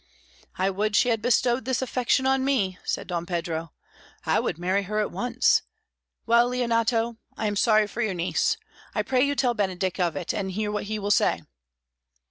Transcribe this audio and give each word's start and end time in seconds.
"I 0.57 0.71
would 0.71 0.95
she 0.95 1.09
had 1.09 1.21
bestowed 1.21 1.65
this 1.65 1.79
affection 1.83 2.25
on 2.25 2.43
me," 2.43 2.79
said 2.83 3.05
Don 3.05 3.27
Pedro. 3.27 3.71
"I 4.25 4.39
would 4.39 4.57
marry 4.57 4.81
her 4.81 4.99
at 4.99 5.11
once. 5.11 5.61
Well, 6.25 6.47
Leonato, 6.49 7.17
I 7.37 7.45
am 7.45 7.55
sorry 7.55 7.85
for 7.85 8.01
your 8.01 8.15
niece. 8.15 8.57
I 8.95 9.03
pray 9.03 9.21
you 9.23 9.35
tell 9.35 9.53
Benedick 9.53 9.99
of 9.99 10.15
it, 10.15 10.33
and 10.33 10.53
hear 10.53 10.71
what 10.71 10.85
he 10.85 10.97
will 10.97 11.11
say." 11.11 11.43